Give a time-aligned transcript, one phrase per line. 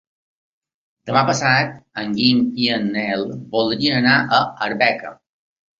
[1.09, 5.19] Demà passat en Guim i en Nel voldrien anar a Arbeca.